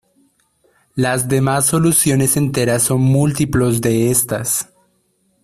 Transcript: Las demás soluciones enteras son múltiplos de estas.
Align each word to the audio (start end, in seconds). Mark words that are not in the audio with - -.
Las 0.95 1.27
demás 1.27 1.67
soluciones 1.67 2.35
enteras 2.35 2.81
son 2.81 3.01
múltiplos 3.01 3.81
de 3.81 4.09
estas. 4.09 4.73